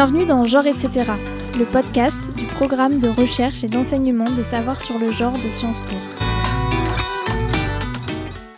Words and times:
Bienvenue 0.00 0.26
dans 0.26 0.44
Genre 0.44 0.64
etc., 0.64 1.10
le 1.58 1.64
podcast 1.64 2.16
du 2.36 2.46
programme 2.46 3.00
de 3.00 3.08
recherche 3.08 3.64
et 3.64 3.66
d'enseignement 3.66 4.30
des 4.30 4.44
savoirs 4.44 4.80
sur 4.80 4.96
le 4.96 5.10
genre 5.10 5.32
de 5.32 5.50
Sciences 5.50 5.80
Po. 5.80 5.96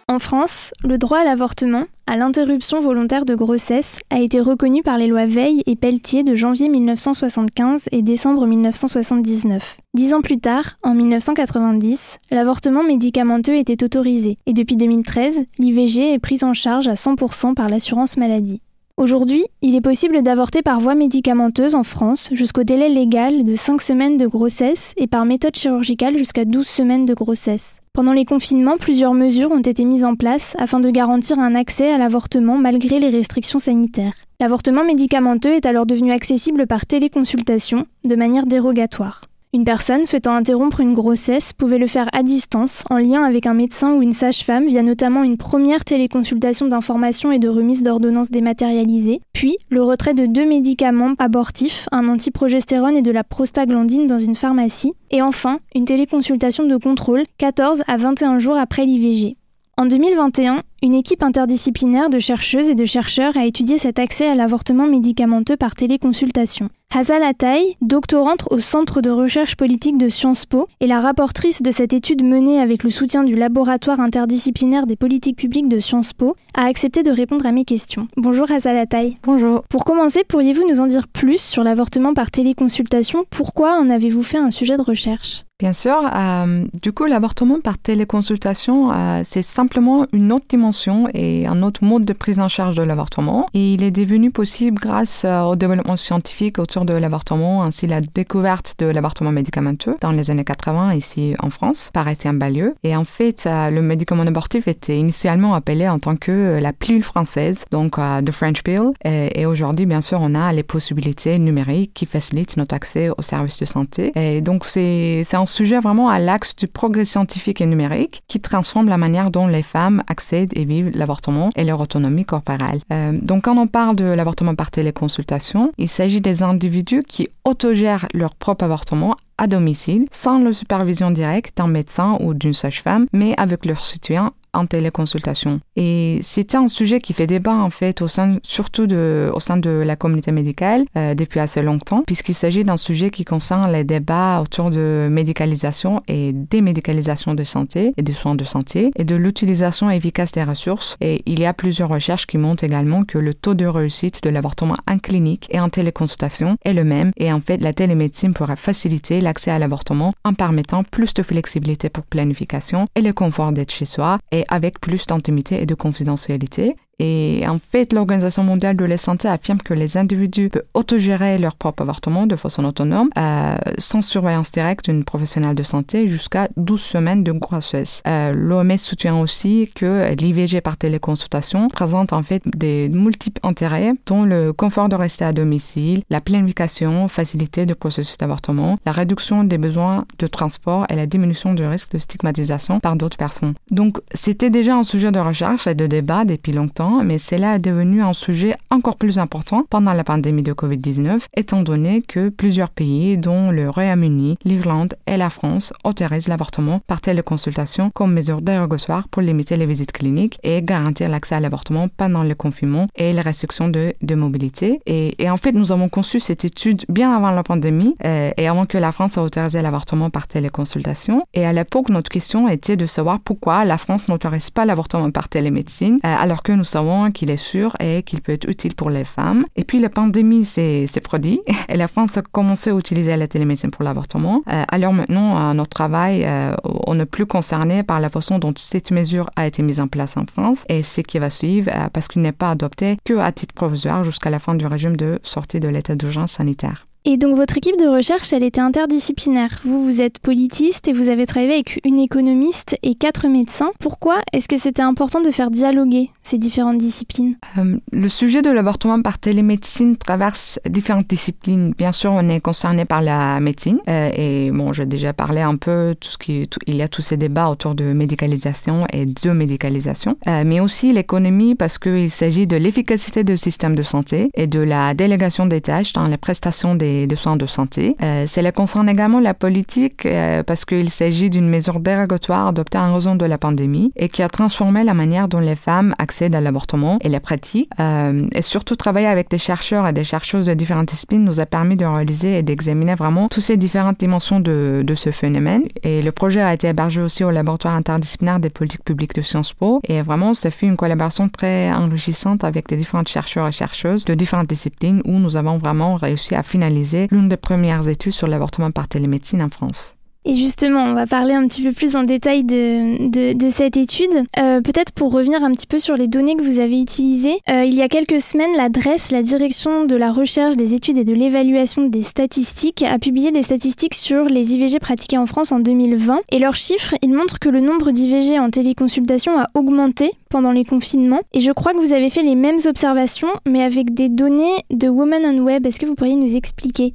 En 0.06 0.18
France, 0.18 0.74
le 0.84 0.98
droit 0.98 1.20
à 1.20 1.24
l'avortement, 1.24 1.86
à 2.06 2.18
l'interruption 2.18 2.82
volontaire 2.82 3.24
de 3.24 3.34
grossesse, 3.34 4.00
a 4.10 4.20
été 4.20 4.38
reconnu 4.38 4.82
par 4.82 4.98
les 4.98 5.06
lois 5.06 5.24
Veil 5.24 5.62
et 5.64 5.76
Pelletier 5.76 6.24
de 6.24 6.34
janvier 6.34 6.68
1975 6.68 7.88
et 7.90 8.02
décembre 8.02 8.46
1979. 8.46 9.78
Dix 9.94 10.12
ans 10.12 10.20
plus 10.20 10.40
tard, 10.40 10.76
en 10.82 10.92
1990, 10.92 12.18
l'avortement 12.30 12.82
médicamenteux 12.82 13.54
était 13.54 13.82
autorisé 13.82 14.36
et 14.44 14.52
depuis 14.52 14.76
2013, 14.76 15.40
l'IVG 15.58 16.12
est 16.12 16.18
prise 16.18 16.44
en 16.44 16.52
charge 16.52 16.86
à 16.86 16.94
100% 16.96 17.54
par 17.54 17.70
l'assurance 17.70 18.18
maladie. 18.18 18.60
Aujourd'hui, 19.00 19.46
il 19.62 19.74
est 19.74 19.80
possible 19.80 20.20
d'avorter 20.20 20.60
par 20.60 20.78
voie 20.78 20.94
médicamenteuse 20.94 21.74
en 21.74 21.84
France 21.84 22.28
jusqu'au 22.32 22.64
délai 22.64 22.90
légal 22.90 23.44
de 23.44 23.54
5 23.54 23.80
semaines 23.80 24.18
de 24.18 24.26
grossesse 24.26 24.92
et 24.98 25.06
par 25.06 25.24
méthode 25.24 25.56
chirurgicale 25.56 26.18
jusqu'à 26.18 26.44
12 26.44 26.66
semaines 26.66 27.06
de 27.06 27.14
grossesse. 27.14 27.78
Pendant 27.94 28.12
les 28.12 28.26
confinements, 28.26 28.76
plusieurs 28.76 29.14
mesures 29.14 29.52
ont 29.52 29.62
été 29.62 29.86
mises 29.86 30.04
en 30.04 30.16
place 30.16 30.54
afin 30.58 30.80
de 30.80 30.90
garantir 30.90 31.38
un 31.38 31.54
accès 31.54 31.90
à 31.90 31.96
l'avortement 31.96 32.58
malgré 32.58 33.00
les 33.00 33.08
restrictions 33.08 33.58
sanitaires. 33.58 34.12
L'avortement 34.38 34.84
médicamenteux 34.84 35.54
est 35.54 35.64
alors 35.64 35.86
devenu 35.86 36.12
accessible 36.12 36.66
par 36.66 36.84
téléconsultation 36.84 37.86
de 38.04 38.16
manière 38.16 38.44
dérogatoire. 38.44 39.29
Une 39.52 39.64
personne 39.64 40.06
souhaitant 40.06 40.36
interrompre 40.36 40.78
une 40.78 40.94
grossesse 40.94 41.52
pouvait 41.52 41.78
le 41.78 41.88
faire 41.88 42.08
à 42.12 42.22
distance, 42.22 42.84
en 42.88 42.98
lien 42.98 43.24
avec 43.24 43.46
un 43.46 43.54
médecin 43.54 43.94
ou 43.94 44.00
une 44.00 44.12
sage-femme, 44.12 44.68
via 44.68 44.84
notamment 44.84 45.24
une 45.24 45.38
première 45.38 45.84
téléconsultation 45.84 46.68
d'information 46.68 47.32
et 47.32 47.40
de 47.40 47.48
remise 47.48 47.82
d'ordonnances 47.82 48.30
dématérialisées, 48.30 49.20
puis 49.32 49.56
le 49.68 49.82
retrait 49.82 50.14
de 50.14 50.26
deux 50.26 50.46
médicaments 50.46 51.14
abortifs, 51.18 51.88
un 51.90 52.08
antiprogestérone 52.08 52.96
et 52.96 53.02
de 53.02 53.10
la 53.10 53.24
prostaglandine 53.24 54.06
dans 54.06 54.20
une 54.20 54.36
pharmacie, 54.36 54.92
et 55.10 55.20
enfin 55.20 55.58
une 55.74 55.84
téléconsultation 55.84 56.64
de 56.68 56.76
contrôle 56.76 57.24
14 57.38 57.82
à 57.88 57.96
21 57.96 58.38
jours 58.38 58.56
après 58.56 58.86
l'IVG. 58.86 59.34
En 59.76 59.86
2021, 59.86 60.62
une 60.82 60.94
équipe 60.94 61.24
interdisciplinaire 61.24 62.08
de 62.08 62.20
chercheuses 62.20 62.68
et 62.68 62.76
de 62.76 62.84
chercheurs 62.84 63.36
a 63.36 63.46
étudié 63.46 63.78
cet 63.78 63.98
accès 63.98 64.28
à 64.28 64.36
l'avortement 64.36 64.86
médicamenteux 64.86 65.56
par 65.56 65.74
téléconsultation. 65.74 66.68
Hazal 66.92 67.22
Ataï, 67.22 67.76
doctorante 67.80 68.48
au 68.50 68.58
Centre 68.58 69.00
de 69.00 69.10
recherche 69.10 69.54
politique 69.54 69.96
de 69.96 70.08
Sciences 70.08 70.44
Po 70.44 70.66
et 70.80 70.88
la 70.88 70.98
rapportrice 70.98 71.62
de 71.62 71.70
cette 71.70 71.92
étude 71.92 72.24
menée 72.24 72.58
avec 72.60 72.82
le 72.82 72.90
soutien 72.90 73.22
du 73.22 73.36
laboratoire 73.36 74.00
interdisciplinaire 74.00 74.86
des 74.86 74.96
politiques 74.96 75.36
publiques 75.36 75.68
de 75.68 75.78
Sciences 75.78 76.12
Po, 76.12 76.34
a 76.54 76.64
accepté 76.64 77.04
de 77.04 77.12
répondre 77.12 77.46
à 77.46 77.52
mes 77.52 77.64
questions. 77.64 78.08
Bonjour 78.16 78.50
Hazal 78.50 78.76
Ataï. 78.76 79.16
Bonjour. 79.22 79.62
Pour 79.68 79.84
commencer, 79.84 80.24
pourriez-vous 80.26 80.68
nous 80.68 80.80
en 80.80 80.88
dire 80.88 81.06
plus 81.06 81.40
sur 81.40 81.62
l'avortement 81.62 82.12
par 82.12 82.32
téléconsultation? 82.32 83.24
Pourquoi 83.30 83.78
en 83.78 83.88
avez-vous 83.88 84.24
fait 84.24 84.38
un 84.38 84.50
sujet 84.50 84.76
de 84.76 84.82
recherche? 84.82 85.44
Bien 85.60 85.74
sûr. 85.74 86.10
Euh, 86.16 86.64
du 86.82 86.90
coup, 86.92 87.04
l'avortement 87.04 87.60
par 87.60 87.76
téléconsultation, 87.76 88.92
euh, 88.92 89.20
c'est 89.24 89.42
simplement 89.42 90.06
une 90.14 90.32
autre 90.32 90.46
dimension 90.48 91.06
et 91.12 91.46
un 91.46 91.62
autre 91.62 91.84
mode 91.84 92.06
de 92.06 92.14
prise 92.14 92.40
en 92.40 92.48
charge 92.48 92.76
de 92.76 92.82
l'avortement. 92.82 93.46
Et 93.52 93.74
il 93.74 93.82
est 93.82 93.90
devenu 93.90 94.30
possible 94.30 94.80
grâce 94.80 95.26
euh, 95.26 95.42
au 95.42 95.56
développement 95.56 95.98
scientifique 95.98 96.58
autour 96.58 96.79
de 96.84 96.94
l'avortement, 96.94 97.62
ainsi 97.62 97.86
la 97.86 98.00
découverte 98.00 98.74
de 98.78 98.86
l'avortement 98.86 99.32
médicamenteux 99.32 99.96
dans 100.00 100.12
les 100.12 100.30
années 100.30 100.44
80 100.44 100.94
ici 100.94 101.34
en 101.40 101.50
France 101.50 101.90
par 101.92 102.08
Étienne 102.08 102.38
Balieu. 102.38 102.74
Et 102.82 102.96
en 102.96 103.04
fait, 103.04 103.46
le 103.46 103.80
médicament 103.80 104.22
abortif 104.22 104.68
était 104.68 104.96
initialement 104.96 105.54
appelé 105.54 105.88
en 105.88 105.98
tant 105.98 106.16
que 106.16 106.58
la 106.60 106.72
pilule 106.72 107.02
française, 107.02 107.64
donc 107.70 107.96
the 107.96 108.30
French 108.30 108.62
pill. 108.62 108.90
Et, 109.04 109.46
aujourd'hui, 109.46 109.86
bien 109.86 110.00
sûr, 110.00 110.20
on 110.22 110.34
a 110.34 110.52
les 110.52 110.62
possibilités 110.62 111.38
numériques 111.38 111.92
qui 111.94 112.06
facilitent 112.06 112.56
notre 112.56 112.74
accès 112.74 113.10
aux 113.10 113.22
services 113.22 113.58
de 113.58 113.64
santé. 113.64 114.12
Et 114.14 114.40
donc, 114.40 114.64
c'est 114.64 115.24
un 115.32 115.46
sujet 115.46 115.80
vraiment 115.80 116.08
à 116.08 116.18
l'axe 116.18 116.54
du 116.56 116.68
progrès 116.68 117.04
scientifique 117.04 117.60
et 117.60 117.66
numérique 117.66 118.22
qui 118.28 118.40
transforme 118.40 118.88
la 118.88 118.98
manière 118.98 119.30
dont 119.30 119.46
les 119.46 119.62
femmes 119.62 120.02
accèdent 120.06 120.52
et 120.56 120.64
vivent 120.64 120.90
l'avortement 120.94 121.50
et 121.56 121.64
leur 121.64 121.80
autonomie 121.80 122.24
corporelle. 122.24 122.80
Euh, 122.92 123.12
donc 123.20 123.44
quand 123.44 123.56
on 123.56 123.66
parle 123.66 123.96
de 123.96 124.04
l'avortement 124.04 124.54
par 124.54 124.70
téléconsultation, 124.70 125.72
il 125.78 125.88
s'agit 125.88 126.20
des 126.20 126.42
individus 126.42 126.69
qui 127.06 127.28
autogèrent 127.44 128.06
leur 128.14 128.34
propre 128.34 128.64
avortement 128.64 129.16
à 129.38 129.46
domicile, 129.46 130.06
sans 130.12 130.38
la 130.38 130.52
supervision 130.52 131.10
directe 131.10 131.56
d'un 131.56 131.66
médecin 131.66 132.16
ou 132.20 132.34
d'une 132.34 132.52
sage-femme, 132.52 133.06
mais 133.12 133.34
avec 133.38 133.64
leur 133.64 133.84
soutien 133.84 134.32
en 134.52 134.66
téléconsultation. 134.66 135.60
Et 135.76 136.18
c'était 136.22 136.56
un 136.56 136.68
sujet 136.68 137.00
qui 137.00 137.12
fait 137.12 137.26
débat 137.26 137.54
en 137.54 137.70
fait 137.70 138.02
au 138.02 138.08
sein, 138.08 138.38
surtout 138.42 138.86
de, 138.86 139.30
au 139.34 139.40
sein 139.40 139.56
de 139.56 139.70
la 139.70 139.96
communauté 139.96 140.32
médicale 140.32 140.84
euh, 140.96 141.14
depuis 141.14 141.40
assez 141.40 141.62
longtemps, 141.62 142.02
puisqu'il 142.06 142.34
s'agit 142.34 142.64
d'un 142.64 142.76
sujet 142.76 143.10
qui 143.10 143.24
concerne 143.24 143.70
les 143.72 143.84
débats 143.84 144.40
autour 144.40 144.70
de 144.70 145.08
médicalisation 145.10 146.02
et 146.08 146.32
démédicalisation 146.32 147.34
de 147.34 147.42
santé 147.42 147.92
et 147.96 148.02
des 148.02 148.12
soins 148.12 148.34
de 148.34 148.44
santé 148.44 148.90
et 148.96 149.04
de 149.04 149.16
l'utilisation 149.16 149.90
efficace 149.90 150.32
des 150.32 150.44
ressources. 150.44 150.96
Et 151.00 151.22
il 151.26 151.40
y 151.40 151.46
a 151.46 151.54
plusieurs 151.54 151.88
recherches 151.88 152.26
qui 152.26 152.38
montrent 152.38 152.64
également 152.64 153.04
que 153.04 153.18
le 153.18 153.34
taux 153.34 153.54
de 153.54 153.66
réussite 153.66 154.22
de 154.22 154.30
l'avortement 154.30 154.76
en 154.86 154.98
clinique 154.98 155.46
et 155.50 155.60
en 155.60 155.68
téléconsultation 155.68 156.56
est 156.64 156.74
le 156.74 156.84
même. 156.84 157.12
Et 157.16 157.32
en 157.32 157.40
fait, 157.40 157.58
la 157.58 157.72
télémédecine 157.72 158.34
pourrait 158.34 158.56
faciliter 158.56 159.20
l'accès 159.20 159.50
à 159.50 159.58
l'avortement 159.58 160.12
en 160.24 160.34
permettant 160.34 160.84
plus 160.84 161.14
de 161.14 161.22
flexibilité 161.22 161.88
pour 161.88 162.04
planification 162.04 162.86
et 162.94 163.02
le 163.02 163.12
confort 163.12 163.52
d'être 163.52 163.72
chez 163.72 163.84
soi 163.84 164.18
avec 164.48 164.80
plus 164.80 165.06
d'intimité 165.06 165.62
et 165.62 165.66
de 165.66 165.74
confidentialité. 165.74 166.76
Et 167.02 167.44
en 167.48 167.58
fait, 167.58 167.94
l'Organisation 167.94 168.44
mondiale 168.44 168.76
de 168.76 168.84
la 168.84 168.98
santé 168.98 169.26
affirme 169.26 169.58
que 169.62 169.72
les 169.72 169.96
individus 169.96 170.50
peuvent 170.50 170.66
autogérer 170.74 171.38
leur 171.38 171.56
propre 171.56 171.80
avortement 171.80 172.26
de 172.26 172.36
façon 172.36 172.62
autonome, 172.62 173.08
euh, 173.16 173.56
sans 173.78 174.02
surveillance 174.02 174.52
directe 174.52 174.84
d'une 174.90 175.02
professionnelle 175.02 175.54
de 175.54 175.62
santé, 175.62 176.06
jusqu'à 176.06 176.48
12 176.58 176.78
semaines 176.78 177.24
de 177.24 177.32
grossesse. 177.32 178.02
Euh, 178.06 178.32
L'OMS 178.32 178.76
soutient 178.76 179.16
aussi 179.18 179.70
que 179.74 180.12
l'IVG 180.12 180.60
par 180.60 180.76
téléconsultation 180.76 181.68
présente 181.68 182.12
en 182.12 182.22
fait 182.22 182.42
des 182.54 182.90
multiples 182.90 183.40
intérêts, 183.44 183.94
dont 184.04 184.24
le 184.24 184.52
confort 184.52 184.90
de 184.90 184.96
rester 184.96 185.24
à 185.24 185.32
domicile, 185.32 186.02
la 186.10 186.20
planification, 186.20 187.08
facilité 187.08 187.64
du 187.64 187.74
processus 187.74 188.18
d'avortement, 188.18 188.78
la 188.84 188.92
réduction 188.92 189.42
des 189.42 189.56
besoins 189.56 190.04
de 190.18 190.26
transport 190.26 190.84
et 190.90 190.96
la 190.96 191.06
diminution 191.06 191.54
du 191.54 191.64
risque 191.64 191.92
de 191.92 191.98
stigmatisation 191.98 192.78
par 192.78 192.96
d'autres 192.96 193.16
personnes. 193.16 193.54
Donc, 193.70 193.96
c'était 194.12 194.50
déjà 194.50 194.76
un 194.76 194.84
sujet 194.84 195.12
de 195.12 195.18
recherche 195.18 195.66
et 195.66 195.74
de 195.74 195.86
débat 195.86 196.26
depuis 196.26 196.52
longtemps 196.52 196.89
mais 197.04 197.18
cela 197.18 197.56
est 197.56 197.60
devenu 197.60 198.02
un 198.02 198.12
sujet 198.12 198.54
encore 198.70 198.96
plus 198.96 199.18
important 199.18 199.64
pendant 199.68 199.92
la 199.92 200.04
pandémie 200.04 200.42
de 200.42 200.52
Covid-19, 200.52 201.26
étant 201.36 201.62
donné 201.62 202.02
que 202.02 202.28
plusieurs 202.28 202.70
pays, 202.70 203.16
dont 203.16 203.50
le 203.50 203.70
Royaume-Uni, 203.70 204.36
l'Irlande 204.44 204.94
et 205.06 205.16
la 205.16 205.30
France, 205.30 205.72
autorisent 205.84 206.28
l'avortement 206.28 206.80
par 206.86 207.00
téléconsultation 207.00 207.90
comme 207.94 208.12
mesure 208.12 208.42
dérogatoire 208.42 209.08
pour 209.08 209.22
limiter 209.22 209.56
les 209.56 209.66
visites 209.66 209.92
cliniques 209.92 210.38
et 210.42 210.62
garantir 210.62 211.08
l'accès 211.08 211.34
à 211.34 211.40
l'avortement 211.40 211.88
pendant 211.88 212.22
le 212.22 212.34
confinement 212.34 212.86
et 212.96 213.12
les 213.12 213.20
restrictions 213.20 213.68
de, 213.68 213.94
mobilité. 214.14 214.80
Et, 214.86 215.30
en 215.30 215.36
fait, 215.36 215.52
nous 215.52 215.72
avons 215.72 215.88
conçu 215.88 216.20
cette 216.20 216.44
étude 216.44 216.84
bien 216.88 217.12
avant 217.12 217.30
la 217.30 217.42
pandémie 217.42 217.94
euh, 218.04 218.32
et 218.36 218.48
avant 218.48 218.66
que 218.66 218.76
la 218.76 218.92
France 218.92 219.16
a 219.16 219.22
autorisé 219.22 219.62
l'avortement 219.62 220.10
par 220.10 220.26
téléconsultation. 220.26 221.24
Et 221.32 221.46
à 221.46 221.52
l'époque, 221.52 221.88
notre 221.90 222.10
question 222.10 222.48
était 222.48 222.76
de 222.76 222.86
savoir 222.86 223.20
pourquoi 223.20 223.64
la 223.64 223.78
France 223.78 224.08
n'autorise 224.08 224.50
pas 224.50 224.64
l'avortement 224.64 225.10
par 225.10 225.28
télémédecine 225.28 225.98
euh, 226.04 226.16
alors 226.18 226.42
que 226.42 226.52
nous 226.52 226.64
savons 226.64 226.79
qu'il 227.10 227.30
est 227.30 227.36
sûr 227.36 227.74
et 227.80 228.02
qu'il 228.02 228.20
peut 228.20 228.32
être 228.32 228.48
utile 228.48 228.74
pour 228.74 228.90
les 228.90 229.04
femmes. 229.04 229.44
Et 229.56 229.64
puis 229.64 229.78
la 229.80 229.88
pandémie 229.88 230.44
s'est 230.44 230.86
produite 231.02 231.40
et 231.68 231.76
la 231.76 231.88
France 231.88 232.16
a 232.16 232.22
commencé 232.22 232.70
à 232.70 232.74
utiliser 232.74 233.16
la 233.16 233.28
télémédecine 233.28 233.70
pour 233.70 233.84
l'avortement. 233.84 234.42
Euh, 234.48 234.64
alors 234.68 234.92
maintenant, 234.92 235.54
notre 235.54 235.70
travail, 235.70 236.24
euh, 236.24 236.54
on 236.64 236.94
n'est 236.94 237.06
plus 237.06 237.26
concerné 237.26 237.82
par 237.82 238.00
la 238.00 238.08
façon 238.08 238.38
dont 238.38 238.52
cette 238.56 238.90
mesure 238.90 239.30
a 239.36 239.46
été 239.46 239.62
mise 239.62 239.80
en 239.80 239.88
place 239.88 240.16
en 240.16 240.26
France 240.26 240.64
et 240.68 240.82
ce 240.82 241.00
qui 241.00 241.18
va 241.18 241.30
suivre 241.30 241.70
euh, 241.74 241.88
parce 241.92 242.08
qu'il 242.08 242.22
n'est 242.22 242.32
pas 242.32 242.50
adopté 242.50 242.96
que 243.04 243.18
à 243.18 243.32
titre 243.32 243.54
provisoire 243.54 244.04
jusqu'à 244.04 244.30
la 244.30 244.38
fin 244.38 244.54
du 244.54 244.66
régime 244.66 244.96
de 244.96 245.20
sortie 245.22 245.60
de 245.60 245.68
l'état 245.68 245.94
d'urgence 245.94 246.32
sanitaire. 246.32 246.86
Et 247.06 247.16
donc 247.16 247.34
votre 247.34 247.56
équipe 247.56 247.78
de 247.78 247.86
recherche, 247.86 248.34
elle 248.34 248.42
était 248.42 248.60
interdisciplinaire. 248.60 249.62
Vous, 249.64 249.82
vous 249.84 250.02
êtes 250.02 250.18
politiste 250.18 250.86
et 250.86 250.92
vous 250.92 251.08
avez 251.08 251.24
travaillé 251.24 251.54
avec 251.54 251.80
une 251.86 251.98
économiste 251.98 252.76
et 252.82 252.94
quatre 252.94 253.26
médecins. 253.26 253.70
Pourquoi 253.80 254.16
est-ce 254.34 254.48
que 254.48 254.58
c'était 254.58 254.82
important 254.82 255.22
de 255.22 255.30
faire 255.30 255.50
dialoguer 255.50 256.10
ces 256.22 256.36
différentes 256.36 256.76
disciplines? 256.76 257.36
Euh, 257.56 257.78
Le 257.90 258.08
sujet 258.10 258.42
de 258.42 258.50
l'avortement 258.50 259.00
par 259.00 259.18
télémédecine 259.18 259.96
traverse 259.96 260.60
différentes 260.68 261.08
disciplines. 261.08 261.72
Bien 261.76 261.92
sûr, 261.92 262.12
on 262.12 262.28
est 262.28 262.40
concerné 262.40 262.84
par 262.84 263.00
la 263.00 263.40
médecine 263.40 263.80
euh, 263.88 264.10
et 264.14 264.50
bon, 264.50 264.74
j'ai 264.74 264.84
déjà 264.84 265.14
parlé 265.14 265.40
un 265.40 265.56
peu 265.56 265.94
tout 265.98 266.10
ce 266.10 266.18
qui, 266.18 266.50
il 266.66 266.76
y 266.76 266.82
a 266.82 266.88
tous 266.88 267.02
ces 267.02 267.16
débats 267.16 267.48
autour 267.48 267.74
de 267.74 267.94
médicalisation 267.94 268.86
et 268.92 269.06
de 269.06 269.30
médicalisation, 269.30 270.18
euh, 270.28 270.42
mais 270.44 270.60
aussi 270.60 270.92
l'économie 270.92 271.54
parce 271.54 271.78
qu'il 271.78 272.10
s'agit 272.10 272.46
de 272.46 272.58
l'efficacité 272.58 273.24
du 273.24 273.38
système 273.38 273.74
de 273.74 273.82
santé 273.82 274.30
et 274.34 274.46
de 274.46 274.60
la 274.60 274.92
délégation 274.92 275.46
des 275.46 275.62
tâches 275.62 275.94
dans 275.94 276.04
les 276.04 276.18
prestations 276.18 276.74
des 276.74 276.89
des, 277.06 277.16
soins 277.16 277.36
de 277.36 277.46
santé. 277.46 277.96
Euh, 278.02 278.26
cela 278.26 278.52
concerne 278.52 278.88
également 278.88 279.20
la 279.20 279.34
politique 279.34 280.06
euh, 280.06 280.42
parce 280.42 280.64
qu'il 280.64 280.90
s'agit 280.90 281.30
d'une 281.30 281.48
mesure 281.48 281.80
dérogatoire 281.80 282.48
adoptée 282.48 282.78
en 282.78 282.94
raison 282.94 283.14
de 283.14 283.24
la 283.24 283.38
pandémie 283.38 283.92
et 283.96 284.08
qui 284.08 284.22
a 284.22 284.28
transformé 284.28 284.84
la 284.84 284.94
manière 284.94 285.28
dont 285.28 285.40
les 285.40 285.56
femmes 285.56 285.94
accèdent 285.98 286.34
à 286.34 286.40
l'avortement 286.40 286.98
et 287.00 287.08
la 287.08 287.20
pratique. 287.20 287.70
Euh, 287.78 288.26
et 288.32 288.42
surtout, 288.42 288.76
travailler 288.76 289.06
avec 289.06 289.30
des 289.30 289.38
chercheurs 289.38 289.86
et 289.86 289.92
des 289.92 290.04
chercheuses 290.04 290.46
de 290.46 290.54
différentes 290.54 290.88
disciplines 290.88 291.24
nous 291.24 291.40
a 291.40 291.46
permis 291.46 291.76
de 291.76 291.84
réaliser 291.84 292.38
et 292.38 292.42
d'examiner 292.42 292.94
vraiment 292.94 293.28
toutes 293.28 293.44
ces 293.44 293.56
différentes 293.56 293.98
dimensions 293.98 294.40
de, 294.40 294.82
de 294.84 294.94
ce 294.94 295.10
phénomène. 295.10 295.64
Et 295.82 296.02
le 296.02 296.12
projet 296.12 296.40
a 296.40 296.54
été 296.54 296.68
hébergé 296.68 297.00
aussi 297.00 297.24
au 297.24 297.30
laboratoire 297.30 297.74
interdisciplinaire 297.74 298.40
des 298.40 298.50
politiques 298.50 298.84
publiques 298.84 299.14
de 299.14 299.22
Sciences 299.22 299.52
Po. 299.52 299.80
Et 299.84 300.02
vraiment, 300.02 300.34
ça 300.34 300.50
fait 300.50 300.66
une 300.66 300.76
collaboration 300.76 301.28
très 301.28 301.70
enrichissante 301.72 302.44
avec 302.44 302.68
des 302.68 302.76
différents 302.76 303.04
chercheurs 303.06 303.46
et 303.48 303.52
chercheuses 303.52 304.04
de 304.04 304.14
différentes 304.14 304.48
disciplines 304.48 305.02
où 305.04 305.18
nous 305.18 305.36
avons 305.36 305.58
vraiment 305.58 305.96
réussi 305.96 306.34
à 306.34 306.42
finaliser 306.42 306.79
l'une 307.10 307.28
des 307.28 307.36
premières 307.36 307.88
études 307.88 308.12
sur 308.12 308.26
l'avortement 308.26 308.70
par 308.70 308.88
télémédecine 308.88 309.42
en 309.42 309.50
France. 309.50 309.94
Et 310.26 310.34
justement, 310.34 310.84
on 310.84 310.92
va 310.92 311.06
parler 311.06 311.32
un 311.32 311.46
petit 311.48 311.62
peu 311.62 311.72
plus 311.72 311.96
en 311.96 312.02
détail 312.02 312.44
de, 312.44 313.32
de, 313.32 313.50
cette 313.50 313.78
étude. 313.78 314.12
Euh, 314.38 314.60
peut-être 314.60 314.92
pour 314.92 315.12
revenir 315.12 315.42
un 315.42 315.52
petit 315.52 315.66
peu 315.66 315.78
sur 315.78 315.96
les 315.96 316.08
données 316.08 316.36
que 316.36 316.42
vous 316.42 316.58
avez 316.58 316.78
utilisées. 316.80 317.40
Euh, 317.48 317.64
il 317.64 317.74
y 317.74 317.80
a 317.80 317.88
quelques 317.88 318.20
semaines, 318.20 318.54
l'adresse, 318.54 319.10
la 319.10 319.22
direction 319.22 319.86
de 319.86 319.96
la 319.96 320.12
recherche, 320.12 320.56
des 320.56 320.74
études 320.74 320.98
et 320.98 321.04
de 321.04 321.14
l'évaluation 321.14 321.86
des 321.86 322.02
statistiques 322.02 322.82
a 322.82 322.98
publié 322.98 323.32
des 323.32 323.42
statistiques 323.42 323.94
sur 323.94 324.24
les 324.24 324.54
IVG 324.54 324.78
pratiquées 324.78 325.16
en 325.16 325.26
France 325.26 325.52
en 325.52 325.58
2020. 325.58 326.20
Et 326.32 326.38
leurs 326.38 326.56
chiffres, 326.56 326.94
ils 327.00 327.14
montrent 327.14 327.38
que 327.38 327.48
le 327.48 327.60
nombre 327.60 327.90
d'IVG 327.90 328.38
en 328.38 328.50
téléconsultation 328.50 329.38
a 329.38 329.46
augmenté 329.54 330.12
pendant 330.28 330.52
les 330.52 330.66
confinements. 330.66 331.22
Et 331.32 331.40
je 331.40 331.50
crois 331.52 331.72
que 331.72 331.78
vous 331.78 331.94
avez 331.94 332.10
fait 332.10 332.22
les 332.22 332.34
mêmes 332.34 332.58
observations, 332.66 333.30
mais 333.46 333.62
avec 333.62 333.94
des 333.94 334.10
données 334.10 334.56
de 334.70 334.88
Women 334.88 335.22
on 335.24 335.44
Web. 335.44 335.66
Est-ce 335.66 335.80
que 335.80 335.86
vous 335.86 335.94
pourriez 335.94 336.16
nous 336.16 336.36
expliquer? 336.36 336.94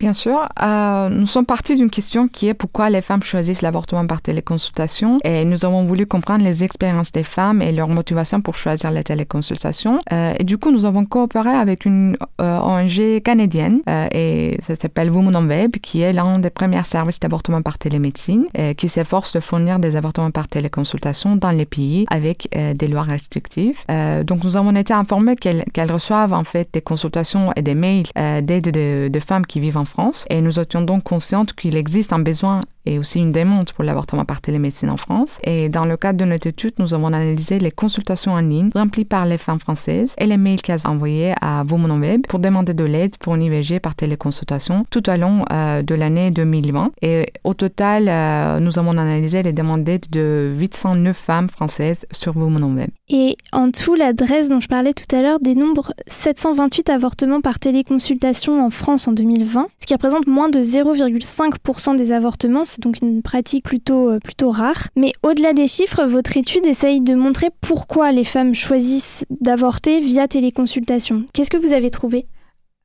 Bien 0.00 0.14
sûr, 0.14 0.48
euh, 0.62 1.10
nous 1.10 1.26
sommes 1.26 1.44
partis 1.44 1.76
d'une 1.76 1.90
question 1.90 2.26
qui 2.26 2.48
est 2.48 2.54
pourquoi 2.54 2.88
les 2.88 3.02
femmes 3.02 3.22
choisissent 3.22 3.60
l'avortement 3.60 4.06
par 4.06 4.22
téléconsultation 4.22 5.18
et 5.24 5.44
nous 5.44 5.66
avons 5.66 5.84
voulu 5.84 6.06
comprendre 6.06 6.42
les 6.42 6.64
expériences 6.64 7.12
des 7.12 7.22
femmes 7.22 7.60
et 7.60 7.70
leur 7.70 7.88
motivation 7.88 8.40
pour 8.40 8.54
choisir 8.54 8.92
la 8.92 9.02
téléconsultation. 9.02 10.00
Euh, 10.10 10.32
et 10.38 10.44
du 10.44 10.56
coup, 10.56 10.70
nous 10.70 10.86
avons 10.86 11.04
coopéré 11.04 11.50
avec 11.50 11.84
une 11.84 12.16
euh, 12.40 12.58
ONG 12.60 13.20
canadienne 13.22 13.80
euh, 13.90 14.08
et 14.10 14.56
ça 14.62 14.74
s'appelle 14.74 15.10
Women 15.10 15.36
on 15.36 15.46
Web 15.46 15.72
qui 15.82 16.00
est 16.00 16.14
l'un 16.14 16.38
des 16.38 16.48
premiers 16.48 16.82
services 16.84 17.20
d'avortement 17.20 17.60
par 17.60 17.76
télémédecine 17.76 18.46
et 18.54 18.74
qui 18.74 18.88
s'efforce 18.88 19.34
de 19.34 19.40
fournir 19.40 19.80
des 19.80 19.96
avortements 19.96 20.30
par 20.30 20.48
téléconsultation 20.48 21.36
dans 21.36 21.50
les 21.50 21.66
pays 21.66 22.06
avec 22.08 22.48
euh, 22.56 22.72
des 22.72 22.88
lois 22.88 23.02
restrictives. 23.02 23.84
donc, 24.24 24.44
nous 24.44 24.56
avons 24.56 24.74
été 24.76 24.94
informés 24.94 25.36
qu'elles 25.36 25.92
reçoivent 25.92 26.32
en 26.32 26.44
fait 26.44 26.70
des 26.72 26.80
consultations 26.80 27.52
et 27.54 27.60
des 27.60 27.74
mails 27.74 28.06
d'aide 28.16 28.70
de, 28.70 29.08
de 29.08 29.20
femmes 29.20 29.44
qui 29.44 29.60
vivent 29.60 29.76
en 29.76 29.84
France. 29.90 30.24
Et 30.30 30.40
nous 30.40 30.58
étions 30.58 30.80
donc 30.80 31.04
conscientes 31.04 31.52
qu'il 31.52 31.76
existe 31.76 32.12
un 32.12 32.18
besoin 32.18 32.60
et 32.86 32.98
aussi 32.98 33.18
une 33.18 33.32
demande 33.32 33.72
pour 33.72 33.84
l'avortement 33.84 34.24
par 34.24 34.40
télémédecine 34.40 34.90
en 34.90 34.96
France. 34.96 35.38
Et 35.44 35.68
dans 35.68 35.84
le 35.84 35.96
cadre 35.96 36.18
de 36.18 36.24
notre 36.24 36.46
étude, 36.46 36.74
nous 36.78 36.94
avons 36.94 37.08
analysé 37.08 37.58
les 37.58 37.70
consultations 37.70 38.32
en 38.32 38.40
ligne 38.40 38.70
remplies 38.74 39.04
par 39.04 39.26
les 39.26 39.38
femmes 39.38 39.60
françaises 39.60 40.14
et 40.18 40.26
les 40.26 40.36
mails 40.36 40.62
qu'elles 40.62 40.86
envoyaient 40.86 41.34
à 41.40 41.64
Web 41.70 42.26
pour 42.28 42.38
demander 42.38 42.74
de 42.74 42.84
l'aide 42.84 43.16
pour 43.18 43.34
une 43.34 43.42
IVG 43.42 43.80
par 43.80 43.94
téléconsultation 43.94 44.84
tout 44.90 45.08
au 45.08 45.16
long 45.16 45.44
euh, 45.52 45.82
de 45.82 45.94
l'année 45.94 46.30
2020. 46.30 46.92
Et 47.02 47.32
au 47.44 47.54
total, 47.54 48.08
euh, 48.08 48.60
nous 48.60 48.78
avons 48.78 48.90
analysé 48.90 49.42
les 49.42 49.52
demandes 49.52 49.84
d'aide 49.84 50.06
de 50.10 50.54
809 50.58 51.16
femmes 51.16 51.48
françaises 51.48 52.06
sur 52.10 52.36
Web. 52.36 52.90
Et 53.08 53.36
en 53.52 53.70
tout, 53.70 53.94
l'adresse 53.94 54.48
dont 54.48 54.60
je 54.60 54.68
parlais 54.68 54.92
tout 54.92 55.14
à 55.14 55.22
l'heure 55.22 55.40
dénombre 55.40 55.92
728 56.06 56.90
avortements 56.90 57.40
par 57.40 57.58
téléconsultation 57.58 58.64
en 58.64 58.70
France 58.70 59.08
en 59.08 59.12
2020, 59.12 59.66
ce 59.80 59.86
qui 59.86 59.94
représente 59.94 60.26
moins 60.26 60.48
de 60.48 60.60
0,5% 60.60 61.96
des 61.96 62.12
avortements 62.12 62.64
c'est 62.70 62.82
donc 62.82 63.00
une 63.02 63.22
pratique 63.22 63.64
plutôt, 63.64 64.10
euh, 64.10 64.18
plutôt 64.18 64.50
rare. 64.50 64.88
Mais 64.96 65.12
au-delà 65.22 65.52
des 65.52 65.66
chiffres, 65.66 66.04
votre 66.04 66.36
étude 66.36 66.66
essaye 66.66 67.00
de 67.00 67.14
montrer 67.14 67.48
pourquoi 67.60 68.12
les 68.12 68.24
femmes 68.24 68.54
choisissent 68.54 69.24
d'avorter 69.30 70.00
via 70.00 70.28
téléconsultation. 70.28 71.24
Qu'est-ce 71.32 71.50
que 71.50 71.56
vous 71.56 71.72
avez 71.72 71.90
trouvé? 71.90 72.26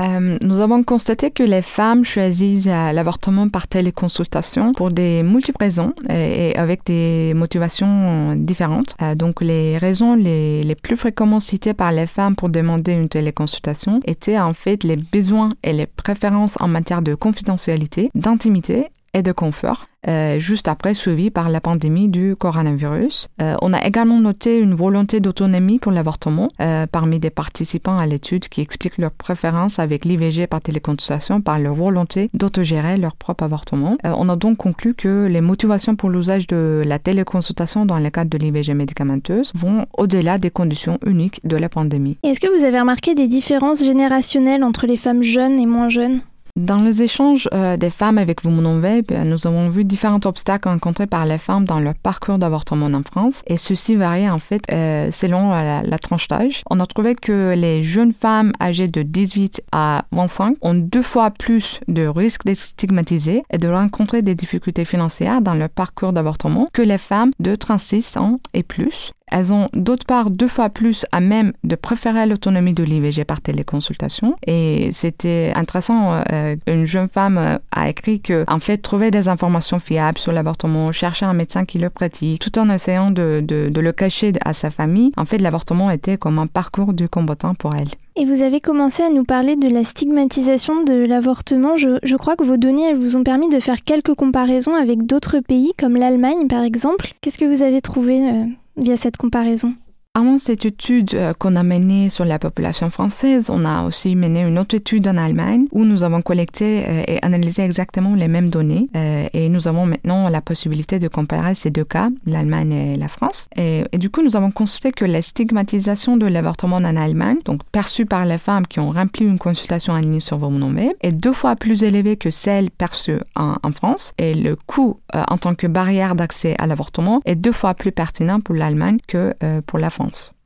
Euh, 0.01 0.37
nous 0.43 0.59
avons 0.59 0.83
constaté 0.83 1.31
que 1.31 1.43
les 1.43 1.61
femmes 1.61 2.03
choisissent 2.03 2.67
euh, 2.67 2.91
l'avortement 2.91 3.47
par 3.47 3.65
téléconsultation 3.65 4.73
pour 4.73 4.91
des 4.91 5.23
multiples 5.23 5.63
raisons 5.63 5.93
et, 6.09 6.53
avec 6.57 6.85
des 6.85 7.33
motivations 7.33 8.35
différentes. 8.35 8.93
donc 9.15 9.39
les 9.39 9.77
raisons 9.77 10.15
les, 10.15 10.63
les, 10.63 10.75
plus 10.75 10.97
fréquemment 10.97 11.39
citées 11.39 11.73
par 11.73 11.93
les 11.93 12.07
femmes 12.07 12.35
pour 12.35 12.49
demander 12.49 12.91
une 12.91 13.07
téléconsultation 13.07 14.01
étaient 14.03 14.37
en 14.37 14.51
fait 14.51 14.83
les 14.83 14.97
besoins 14.97 15.53
et 15.63 15.71
les 15.71 15.85
préférences 15.85 16.57
en 16.59 16.67
matière 16.67 17.01
de 17.01 17.15
confidentialité, 17.15 18.09
d'intimité 18.15 18.89
et 19.15 19.23
de 19.23 19.31
confort, 19.31 19.87
euh, 20.09 20.39
juste 20.39 20.67
après 20.67 20.93
suivi 20.93 21.31
par 21.31 21.47
la 21.47 21.61
pandémie 21.61 22.09
du 22.09 22.35
coronavirus. 22.35 23.29
Euh, 23.41 23.55
on 23.61 23.71
a 23.71 23.83
également 23.85 24.19
noté 24.19 24.59
une 24.59 24.75
volonté 24.75 25.21
d'autonomie 25.21 25.79
pour 25.79 25.93
l'avortement 25.93 26.49
euh, 26.61 26.85
parmi 26.85 27.19
des 27.19 27.29
participants 27.29 27.97
à 27.97 28.05
l'étude 28.05 28.49
qui 28.49 28.59
expliquent 28.59 28.97
leur 28.97 29.11
préférence 29.11 29.79
avec 29.79 30.03
l'IVG 30.03 30.47
par 30.47 30.59
téléconsultation 30.59 31.39
par 31.39 31.59
leur 31.59 31.75
volonté 31.75 32.29
d'autogérer 32.33 32.97
leur 32.97 33.15
propre 33.15 33.45
avortement. 33.45 33.97
on 34.03 34.27
a 34.27 34.35
donc 34.35 34.57
conclu 34.57 34.93
que 34.93 35.27
les 35.27 35.41
motivations 35.41 35.95
pour 35.95 36.09
l'usage 36.09 36.45
de 36.45 36.83
la 36.85 36.99
téléconsultation 36.99 37.85
dans 37.85 37.99
le 37.99 38.09
cadre 38.09 38.29
de 38.29 38.37
l'IVG 38.37 38.73
médicamenteuse 38.73 39.53
vont 39.55 39.85
au-delà 39.97 40.37
des 40.37 40.51
conditions 40.51 40.99
uniques 41.05 41.39
de 41.45 41.55
la 41.55 41.69
pandémie. 41.69 42.17
Est-ce 42.23 42.41
que 42.41 42.53
vous 42.53 42.65
avez 42.65 42.81
remarqué 42.81 43.15
des 43.15 43.29
différences 43.29 43.81
générationnelles 43.81 44.63
entre 44.63 44.85
les 44.87 44.97
femmes 44.97 45.23
jeunes 45.23 45.57
et 45.57 45.65
moins 45.65 45.87
jeunes? 45.87 46.19
Dans 46.55 46.79
les 46.79 47.01
échanges 47.01 47.49
euh, 47.53 47.75
des 47.75 47.89
femmes 47.89 48.17
avec 48.17 48.45
Women 48.45 48.79
Web, 48.79 49.11
nous 49.25 49.45
avons 49.45 49.67
vu 49.67 49.83
différents 49.83 50.21
obstacles 50.23 50.69
rencontrés 50.69 51.05
par 51.05 51.25
les 51.25 51.37
femmes 51.37 51.65
dans 51.65 51.81
leur 51.81 51.95
parcours 51.95 52.37
d'avortement 52.37 52.85
en 52.85 53.03
France 53.03 53.41
et 53.45 53.57
ceci 53.57 53.95
varie 53.95 54.29
en 54.29 54.39
fait 54.39 54.61
euh, 54.71 55.11
selon 55.11 55.51
la, 55.51 55.83
la, 55.83 55.99
tranche 55.99 56.29
d'âge. 56.29 56.63
On 56.69 56.79
a 56.79 56.85
trouvé 56.85 57.15
que 57.15 57.53
les 57.57 57.83
jeunes 57.83 58.13
femmes 58.13 58.53
âgées 58.61 58.87
de 58.87 59.01
18 59.01 59.63
à 59.73 60.05
25 60.13 60.57
ont 60.61 60.75
deux 60.75 61.01
fois 61.01 61.29
plus 61.29 61.81
de 61.89 62.07
risques 62.07 62.45
d'être 62.45 62.57
stigmatisées 62.57 63.43
et 63.51 63.57
de 63.57 63.67
rencontrer 63.67 64.21
des 64.21 64.35
difficultés 64.35 64.85
financières 64.85 65.41
dans 65.41 65.55
leur 65.55 65.69
parcours 65.69 66.13
d'avortement 66.13 66.69
que 66.71 66.81
les 66.81 66.97
femmes 66.97 67.31
de 67.39 67.55
36 67.55 68.15
ans 68.15 68.39
et 68.53 68.63
plus. 68.63 69.11
Elles 69.31 69.51
ont 69.51 69.69
d'autre 69.73 70.05
part 70.05 70.29
deux 70.29 70.47
fois 70.47 70.69
plus 70.69 71.05
à 71.11 71.19
même 71.19 71.53
de 71.63 71.75
préférer 71.75 72.27
l'autonomie 72.27 72.73
de 72.73 72.83
l'IVG 72.83 73.25
par 73.25 73.41
téléconsultation. 73.41 74.35
Et 74.45 74.91
c'était 74.93 75.51
intéressant. 75.55 76.21
Euh, 76.31 76.44
une 76.67 76.85
jeune 76.85 77.07
femme 77.07 77.37
euh, 77.37 77.57
a 77.71 77.89
écrit 77.89 78.19
que, 78.21 78.45
en 78.47 78.59
fait, 78.59 78.77
trouver 78.77 79.11
des 79.11 79.27
informations 79.27 79.79
fiables 79.79 80.17
sur 80.17 80.31
l'avortement, 80.31 80.91
chercher 80.91 81.25
un 81.25 81.33
médecin 81.33 81.65
qui 81.65 81.77
le 81.77 81.89
pratique, 81.89 82.39
tout 82.39 82.57
en 82.59 82.69
essayant 82.69 83.11
de, 83.11 83.43
le 83.49 83.91
cacher 83.91 84.33
à 84.43 84.53
sa 84.53 84.69
famille, 84.69 85.11
en 85.17 85.25
fait, 85.25 85.37
l'avortement 85.37 85.91
était 85.91 86.17
comme 86.17 86.39
un 86.39 86.47
parcours 86.47 86.93
du 86.93 87.09
combattant 87.09 87.55
pour 87.55 87.75
elle. 87.75 87.89
Et 88.17 88.25
vous 88.25 88.41
avez 88.41 88.61
commencé 88.61 89.03
à 89.03 89.09
nous 89.09 89.25
parler 89.25 89.57
de 89.57 89.67
la 89.67 89.83
stigmatisation 89.83 90.83
de 90.83 91.05
l'avortement. 91.05 91.75
Je, 91.75 91.99
je, 92.01 92.15
crois 92.15 92.37
que 92.37 92.45
vos 92.45 92.55
données 92.55 92.89
elles 92.89 92.97
vous 92.97 93.17
ont 93.17 93.23
permis 93.23 93.49
de 93.49 93.59
faire 93.59 93.83
quelques 93.83 94.13
comparaisons 94.13 94.73
avec 94.73 95.05
d'autres 95.05 95.39
pays, 95.39 95.73
comme 95.77 95.97
l'Allemagne 95.97 96.47
par 96.47 96.63
exemple. 96.63 97.11
Qu'est-ce 97.19 97.37
que 97.37 97.45
vous 97.45 97.61
avez 97.61 97.81
trouvé 97.81 98.29
euh, 98.29 98.45
via 98.77 98.95
cette 98.95 99.17
comparaison? 99.17 99.73
Avant 100.15 100.37
cette 100.37 100.65
étude 100.65 101.13
euh, 101.13 101.33
qu'on 101.33 101.57
a 101.57 101.63
menée 101.63 102.09
sur 102.09 102.23
la 102.23 102.39
population 102.39 102.89
française, 102.89 103.49
on 103.49 103.65
a 103.65 103.83
aussi 103.83 104.15
mené 104.15 104.41
une 104.43 104.57
autre 104.57 104.73
étude 104.73 105.09
en 105.09 105.17
Allemagne 105.17 105.65
où 105.73 105.83
nous 105.83 106.03
avons 106.03 106.21
collecté 106.21 106.85
euh, 106.87 107.03
et 107.05 107.19
analysé 107.21 107.63
exactement 107.63 108.15
les 108.15 108.29
mêmes 108.29 108.49
données 108.49 108.87
euh, 108.95 109.27
et 109.33 109.49
nous 109.49 109.67
avons 109.67 109.85
maintenant 109.85 110.29
la 110.29 110.39
possibilité 110.39 110.99
de 110.99 111.09
comparer 111.09 111.53
ces 111.53 111.69
deux 111.69 111.83
cas, 111.83 112.09
l'Allemagne 112.25 112.71
et 112.71 112.95
la 112.95 113.09
France. 113.09 113.49
Et, 113.57 113.83
du 113.97 114.09
coup, 114.09 114.21
nous 114.21 114.37
avons 114.37 114.51
constaté 114.51 114.93
que 114.93 115.03
la 115.03 115.21
stigmatisation 115.21 116.15
de 116.15 116.27
l'avortement 116.27 116.77
en 116.77 116.95
Allemagne, 116.95 117.39
donc 117.43 117.63
perçue 117.65 118.05
par 118.05 118.25
les 118.25 118.37
femmes 118.37 118.67
qui 118.67 118.79
ont 118.79 118.91
rempli 118.91 119.25
une 119.25 119.37
consultation 119.37 119.93
en 119.93 119.97
ligne 119.97 120.21
sur 120.21 120.37
vos 120.37 120.45
Web, 120.47 120.93
est 121.01 121.11
deux 121.11 121.33
fois 121.33 121.57
plus 121.57 121.83
élevée 121.83 122.15
que 122.15 122.29
celle 122.29 122.71
perçue 122.71 123.19
en 123.35 123.71
France 123.73 124.13
et 124.17 124.33
le 124.33 124.55
coût 124.55 124.99
en 125.13 125.37
tant 125.37 125.55
que 125.55 125.67
barrière 125.67 126.15
d'accès 126.15 126.55
à 126.57 126.67
l'avortement 126.67 127.21
est 127.25 127.35
deux 127.35 127.51
fois 127.51 127.73
plus 127.73 127.91
pertinent 127.91 128.39
pour 128.39 128.55
l'Allemagne 128.55 128.99
que 129.07 129.33
pour 129.65 129.79
la 129.79 129.89
France. 129.89 130.04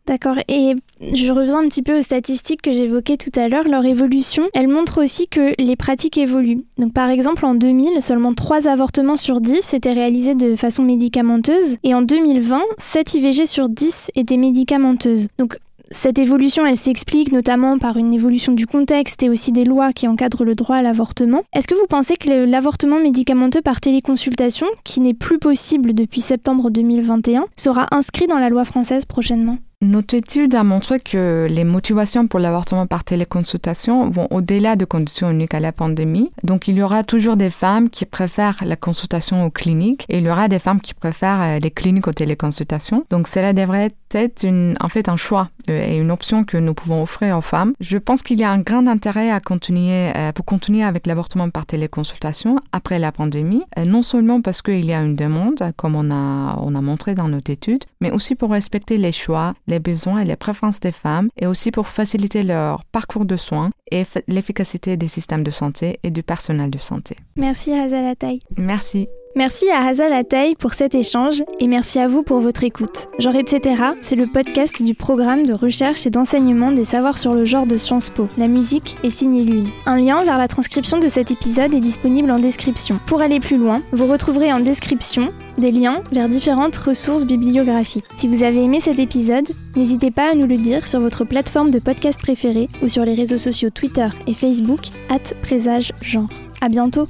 D'accord. 0.09 0.37
Et 0.47 0.73
je 0.99 1.31
reviens 1.31 1.59
un 1.59 1.67
petit 1.67 1.83
peu 1.83 1.99
aux 1.99 2.01
statistiques 2.01 2.63
que 2.63 2.73
j'évoquais 2.73 3.15
tout 3.15 3.39
à 3.39 3.47
l'heure. 3.47 3.67
Leur 3.67 3.85
évolution, 3.85 4.49
elle 4.55 4.67
montre 4.67 5.03
aussi 5.03 5.27
que 5.27 5.53
les 5.61 5.75
pratiques 5.75 6.17
évoluent. 6.17 6.63
Donc, 6.79 6.93
par 6.93 7.09
exemple, 7.09 7.45
en 7.45 7.53
2000, 7.53 8.01
seulement 8.01 8.33
3 8.33 8.67
avortements 8.67 9.17
sur 9.17 9.39
10 9.39 9.75
étaient 9.75 9.93
réalisés 9.93 10.33
de 10.33 10.55
façon 10.55 10.81
médicamenteuse. 10.81 11.77
Et 11.83 11.93
en 11.93 12.01
2020, 12.01 12.59
7 12.79 13.13
IVG 13.13 13.45
sur 13.45 13.69
10 13.69 14.09
étaient 14.15 14.37
médicamenteuses. 14.37 15.27
Donc, 15.37 15.59
cette 15.91 16.19
évolution, 16.19 16.65
elle 16.65 16.77
s'explique 16.77 17.31
notamment 17.31 17.77
par 17.79 17.97
une 17.97 18.13
évolution 18.13 18.53
du 18.53 18.67
contexte 18.67 19.23
et 19.23 19.29
aussi 19.29 19.51
des 19.51 19.65
lois 19.65 19.93
qui 19.93 20.07
encadrent 20.07 20.43
le 20.43 20.55
droit 20.55 20.77
à 20.77 20.81
l'avortement. 20.81 21.43
Est-ce 21.53 21.67
que 21.67 21.75
vous 21.75 21.87
pensez 21.87 22.15
que 22.15 22.45
l'avortement 22.45 22.99
médicamenteux 22.99 23.61
par 23.61 23.81
téléconsultation, 23.81 24.67
qui 24.83 24.99
n'est 24.99 25.13
plus 25.13 25.39
possible 25.39 25.93
depuis 25.93 26.21
septembre 26.21 26.69
2021, 26.69 27.45
sera 27.55 27.87
inscrit 27.91 28.27
dans 28.27 28.39
la 28.39 28.49
loi 28.49 28.65
française 28.65 29.05
prochainement? 29.05 29.57
Notre 29.81 30.15
étude 30.15 30.55
a 30.55 30.65
montré 30.65 30.99
que 30.99 31.47
les 31.49 31.63
motivations 31.63 32.27
pour 32.27 32.41
l'avortement 32.41 32.85
par 32.85 33.05
téléconsultation 33.05 34.09
vont 34.09 34.27
au-delà 34.29 34.75
de 34.75 34.83
conditions 34.83 35.31
uniques 35.31 35.53
à 35.53 35.61
la 35.61 35.71
pandémie? 35.71 36.33
Donc 36.43 36.67
il 36.67 36.75
y 36.75 36.83
aura 36.83 37.03
toujours 37.03 37.37
des 37.37 37.49
femmes 37.49 37.89
qui 37.89 38.05
préfèrent 38.05 38.61
la 38.65 38.75
consultation 38.75 39.45
aux 39.45 39.49
cliniques 39.49 40.05
et 40.09 40.17
il 40.17 40.25
y 40.25 40.29
aura 40.29 40.49
des 40.49 40.59
femmes 40.59 40.81
qui 40.81 40.93
préfèrent 40.93 41.41
euh, 41.41 41.59
les 41.59 41.71
cliniques 41.71 42.09
aux 42.09 42.13
téléconsultations. 42.13 43.05
Donc 43.09 43.29
cela 43.29 43.53
devrait 43.53 43.93
être 44.11 44.45
en 44.81 44.89
fait 44.89 45.07
un 45.07 45.15
choix 45.15 45.49
euh, 45.69 45.83
et 45.83 45.97
une 45.97 46.11
option 46.11 46.43
que 46.43 46.57
nous 46.57 46.73
pouvons 46.73 47.01
offrir 47.01 47.37
aux 47.37 47.41
femmes. 47.41 47.73
Je 47.79 47.97
pense 47.97 48.21
qu'il 48.21 48.39
y 48.39 48.43
a 48.43 48.51
un 48.51 48.59
grand 48.59 48.87
intérêt 48.87 49.31
à 49.31 49.39
continuer, 49.39 50.11
euh, 50.15 50.31
pour 50.31 50.45
continuer 50.45 50.83
avec 50.83 51.07
l'avortement 51.07 51.49
par 51.49 51.65
téléconsultation 51.65 52.59
après 52.71 52.99
la 52.99 53.11
pandémie, 53.11 53.63
non 53.85 54.01
seulement 54.01 54.41
parce 54.41 54.61
qu'il 54.61 54.85
y 54.85 54.93
a 54.93 55.01
une 55.01 55.15
demande, 55.15 55.71
comme 55.77 55.95
on 55.95 56.11
a, 56.11 56.57
on 56.61 56.75
a 56.75 56.81
montré 56.81 57.15
dans 57.15 57.27
notre 57.27 57.51
étude, 57.51 57.83
mais 58.01 58.11
aussi 58.11 58.35
pour 58.35 58.51
respecter 58.51 58.97
les 58.97 59.11
choix, 59.11 59.53
les 59.67 59.79
besoins 59.79 60.19
et 60.19 60.25
les 60.25 60.35
préférences 60.35 60.79
des 60.79 60.91
femmes 60.91 61.29
et 61.37 61.47
aussi 61.47 61.71
pour 61.71 61.87
faciliter 61.87 62.43
leur 62.43 62.83
parcours 62.85 63.25
de 63.25 63.37
soins 63.37 63.71
et 63.91 64.03
l'efficacité 64.27 64.97
des 64.97 65.07
systèmes 65.07 65.43
de 65.43 65.51
santé 65.51 65.99
et 66.03 66.11
du 66.11 66.23
personnel 66.23 66.69
de 66.69 66.77
santé. 66.77 67.17
Merci 67.35 67.73
Hazalataï. 67.73 68.41
Merci. 68.57 69.07
Merci 69.35 69.69
à 69.69 69.85
Hazal 69.85 70.11
Atay 70.11 70.55
pour 70.57 70.73
cet 70.73 70.95
échange 70.95 71.43
et 71.59 71.67
merci 71.67 71.99
à 71.99 72.07
vous 72.07 72.23
pour 72.23 72.39
votre 72.39 72.63
écoute. 72.63 73.09
Genre 73.19 73.35
etc., 73.35 73.83
c'est 74.01 74.15
le 74.15 74.25
podcast 74.25 74.81
du 74.81 74.95
programme 74.95 75.45
de 75.45 75.53
recherche 75.53 76.07
et 76.07 76.09
d'enseignement 76.09 76.71
des 76.71 76.83
savoirs 76.83 77.19
sur 77.19 77.35
le 77.35 77.45
genre 77.45 77.67
de 77.67 77.77
Sciences 77.77 78.09
Po. 78.09 78.27
La 78.37 78.47
musique 78.47 78.97
est 79.03 79.11
signée 79.11 79.43
Lune. 79.43 79.69
Un 79.85 79.97
lien 79.97 80.23
vers 80.23 80.39
la 80.39 80.47
transcription 80.47 80.97
de 80.97 81.07
cet 81.07 81.29
épisode 81.29 81.75
est 81.75 81.79
disponible 81.79 82.31
en 82.31 82.39
description. 82.39 82.99
Pour 83.05 83.21
aller 83.21 83.39
plus 83.39 83.57
loin, 83.57 83.83
vous 83.91 84.07
retrouverez 84.07 84.51
en 84.51 84.61
description 84.61 85.31
des 85.59 85.71
liens 85.71 86.01
vers 86.11 86.27
différentes 86.27 86.77
ressources 86.77 87.25
bibliographiques. 87.25 88.05
Si 88.17 88.27
vous 88.27 88.41
avez 88.41 88.63
aimé 88.63 88.79
cet 88.79 88.97
épisode, 88.97 89.47
n'hésitez 89.75 90.09
pas 90.09 90.31
à 90.31 90.35
nous 90.35 90.47
le 90.47 90.57
dire 90.57 90.87
sur 90.87 91.01
votre 91.01 91.23
plateforme 91.23 91.69
de 91.69 91.79
podcast 91.79 92.19
préférée 92.19 92.67
ou 92.81 92.87
sur 92.87 93.05
les 93.05 93.13
réseaux 93.13 93.37
sociaux 93.37 93.69
Twitter 93.69 94.07
et 94.25 94.33
Facebook, 94.33 94.87
at 95.09 95.35
présage 95.43 95.93
genre. 96.01 96.29
À 96.61 96.67
bientôt! 96.67 97.07